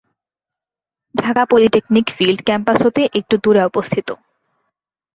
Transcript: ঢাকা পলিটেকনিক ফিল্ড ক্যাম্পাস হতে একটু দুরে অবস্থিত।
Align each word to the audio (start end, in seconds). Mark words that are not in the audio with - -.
ঢাকা 1.15 1.43
পলিটেকনিক 1.45 2.05
ফিল্ড 2.15 2.39
ক্যাম্পাস 2.47 2.79
হতে 2.85 3.01
একটু 3.19 3.35
দুরে 3.43 3.61
অবস্থিত। 3.69 4.07